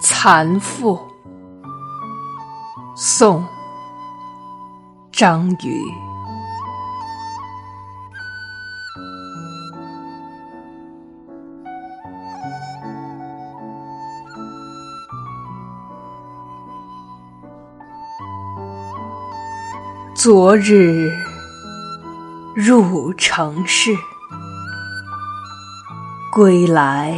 [0.00, 0.98] 残妇。
[2.96, 3.42] 宋·
[5.12, 5.82] 张宇。
[20.14, 21.10] 昨日
[22.54, 23.96] 入城市，
[26.30, 27.14] 归来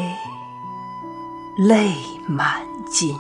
[1.57, 1.97] 泪
[2.29, 3.17] 满今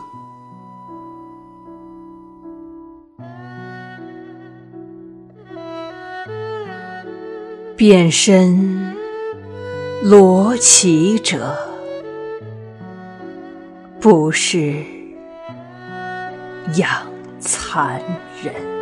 [7.76, 8.94] 变身
[10.02, 11.56] 罗绮者，
[14.00, 14.84] 不是
[16.76, 16.90] 养
[17.40, 18.00] 蚕
[18.42, 18.81] 人。